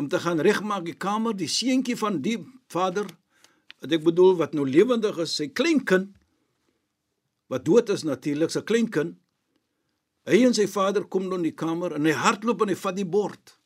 om 0.00 0.08
te 0.08 0.18
gaan 0.18 0.40
regmaak 0.40 0.84
die 0.86 0.96
kamer 0.96 1.36
die 1.36 1.50
seentjie 1.50 1.96
van 1.96 2.22
die 2.24 2.38
vader 2.72 3.06
wat 3.82 3.92
ek 3.92 4.04
bedoel 4.04 4.36
wat 4.40 4.54
nou 4.54 4.64
lewendig 4.68 5.18
is 5.24 5.36
sy 5.36 5.50
kleinkind 5.52 6.12
wat 7.52 7.66
dood 7.68 7.90
is 7.92 8.06
natuurlik 8.08 8.52
sy 8.52 8.62
kleinkind. 8.64 9.18
Hy 10.28 10.38
en 10.46 10.54
sy 10.56 10.68
vader 10.70 11.04
kom 11.10 11.26
nou 11.26 11.40
in 11.40 11.48
die 11.48 11.56
kamer 11.58 11.96
en 11.98 12.06
hy 12.06 12.14
hardloop 12.16 12.62
en 12.64 12.70
hy 12.72 12.78
vat 12.78 12.96
die 12.96 13.08
bord. 13.08 13.56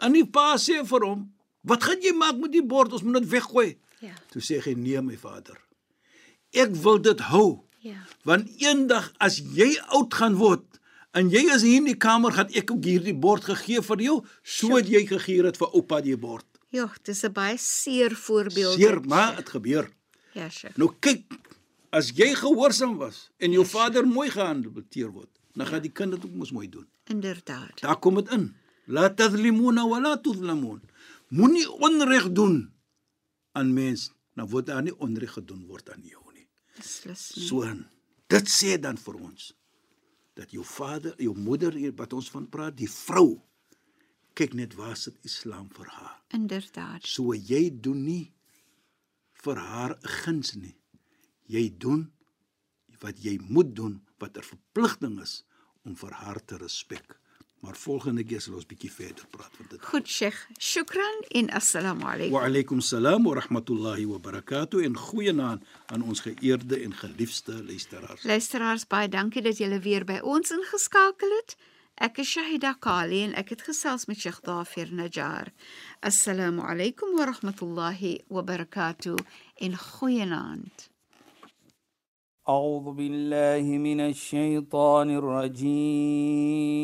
En 0.00 0.14
die 0.14 0.24
pa 0.24 0.54
sê 0.62 0.80
vir 0.86 1.04
hom 1.04 1.26
wat 1.68 1.84
gaan 1.84 2.00
jy 2.00 2.14
maak 2.16 2.38
met 2.40 2.54
die 2.54 2.64
bord? 2.64 2.94
Ons 2.94 3.04
moet 3.04 3.18
dit 3.20 3.30
weggooi. 3.34 3.70
Ja. 3.98 4.14
toe 4.30 4.38
sê 4.38 4.60
hy 4.62 4.76
nee 4.78 5.00
my 5.02 5.16
vader. 5.18 5.56
Ek 6.54 6.70
wil 6.84 7.00
dit 7.02 7.24
hou 7.32 7.66
Ja. 7.80 8.00
want 8.24 8.48
eendag 8.58 9.12
as 9.18 9.38
jy 9.38 9.78
oud 9.94 10.14
gaan 10.14 10.34
word 10.34 10.64
en 11.12 11.30
jy 11.30 11.44
is 11.54 11.62
hier 11.62 11.76
in 11.78 11.84
die 11.84 11.96
kamer 11.96 12.32
gaan 12.32 12.48
ek 12.54 12.70
ook 12.70 12.84
hierdie 12.84 13.14
bord 13.14 13.44
gegee 13.44 13.80
vir 13.82 14.00
jou 14.02 14.24
so 14.42 14.76
het 14.76 14.88
jy 14.88 15.06
gegee 15.06 15.44
het 15.46 15.56
vir 15.56 15.68
oupa 15.74 16.00
die 16.00 16.16
bord 16.16 16.44
Ja, 16.70 16.90
dis 17.02 17.22
'n 17.24 17.32
baie 17.32 17.56
seer 17.58 18.12
voorbeeld. 18.16 18.74
seer 18.76 19.00
maar 19.00 19.36
dit 19.36 19.48
gebeur 19.48 19.88
Ja, 20.34 20.48
Sheikh. 20.50 20.76
nou 20.76 20.90
kyk 21.00 21.24
as 21.92 22.10
jy 22.14 22.34
gehoorsaam 22.34 22.96
was 22.98 23.30
en 23.38 23.52
jou 23.52 23.64
vader 23.64 24.06
mooi 24.06 24.28
gehanteer 24.30 25.10
word 25.12 25.30
dan 25.54 25.66
gaan 25.66 25.82
die 25.82 25.92
kind 25.92 26.10
dit 26.12 26.24
ook 26.24 26.34
mos 26.34 26.52
mooi 26.52 26.68
doen 26.68 26.86
Inderdaad. 27.06 27.80
daar 27.80 27.96
kom 27.98 28.14
dit 28.14 28.28
in 28.32 28.54
la 28.86 29.08
tadlimuna 29.14 29.86
wa 29.88 29.98
la 30.00 30.16
tudlamun 30.16 30.80
moenie 31.30 31.70
onreg 31.70 32.32
doen 32.32 32.72
aan 33.52 33.72
mens 33.72 34.10
dan 34.34 34.48
word 34.48 34.66
daar 34.66 34.82
nie 34.82 34.98
onreg 34.98 35.32
gedoen 35.32 35.66
word 35.66 35.90
aan 35.90 36.02
jou 36.04 36.22
Beslis 36.78 37.24
nie. 37.36 37.46
So 37.48 37.66
dit 38.28 38.50
sê 38.52 38.76
dan 38.80 38.98
vir 39.00 39.20
ons 39.20 39.52
dat 40.38 40.52
jou 40.54 40.64
vader, 40.64 41.14
jou 41.18 41.34
moeder 41.34 41.74
hier 41.74 41.94
wat 41.98 42.12
ons 42.14 42.30
van 42.30 42.46
praat, 42.46 42.76
die 42.78 42.90
vrou 42.90 43.40
kyk 44.38 44.54
net 44.54 44.76
waar 44.78 44.96
sit 44.96 45.16
Islam 45.26 45.66
vir 45.74 45.88
haar. 45.90 46.18
Inderdaad. 46.36 47.02
So 47.02 47.34
jy 47.34 47.68
doen 47.74 48.04
nie 48.06 48.24
vir 49.42 49.58
haar 49.58 49.96
guns 50.22 50.54
nie. 50.54 50.76
Jy 51.50 51.64
doen 51.82 52.06
wat 53.02 53.18
jy 53.22 53.38
moet 53.48 53.74
doen 53.74 53.98
wat 54.18 54.38
'n 54.38 54.42
verpligting 54.42 55.20
is 55.22 55.42
om 55.84 55.96
vir 55.96 56.12
haar 56.12 56.44
te 56.44 56.56
respek. 56.56 57.18
Maar 57.63 57.75
volgende 57.75 58.23
keer 58.27 58.41
sal 58.43 58.57
ons 58.59 58.65
bietjie 58.67 58.91
verder 58.91 59.25
praat 59.31 59.53
want 59.57 59.69
dit 59.71 59.85
Goed, 59.85 60.07
Sheikh. 60.07 60.39
Shukran 60.59 61.21
en 61.39 61.49
assalamu 61.49 62.03
alaykum. 62.03 62.35
Wa 62.35 62.43
alaykum 62.43 62.81
salaam 62.81 63.23
wa 63.23 63.33
rahmatullahi 63.39 64.05
wa 64.05 64.19
barakatuh 64.19 64.83
en 64.83 64.97
goeienaand 64.97 65.63
aan 65.85 66.03
ons 66.03 66.19
geëerde 66.19 66.81
en 66.83 66.93
geliefde 66.93 67.63
luisteraars. 67.63 68.23
Luisteraars, 68.23 68.87
baie 68.87 69.07
dankie 69.07 69.41
dat 69.41 69.57
julle 69.57 69.79
weer 69.79 70.03
by 70.05 70.19
ons 70.19 70.51
ingeskakel 70.51 71.31
het. 71.39 71.55
Ek 72.03 72.17
is 72.19 72.27
Shahida 72.35 72.73
Kali 72.83 73.23
en 73.29 73.33
ek 73.39 73.49
het 73.55 73.61
gesels 73.63 74.05
met 74.11 74.19
Sheikh 74.19 74.41
Dafir 74.43 74.91
Najjar. 74.91 75.47
Assalamu 76.01 76.61
alaykum 76.67 77.15
wa 77.15 77.25
rahmatullahi 77.31 78.27
wa 78.27 78.41
barakatuh 78.43 79.15
en 79.55 79.77
goeienaand. 79.77 80.91
أعوذ 82.49 82.91
بالله 82.91 83.77
من 83.77 83.99
الشيطان 83.99 85.09
الرجيم 85.15 86.83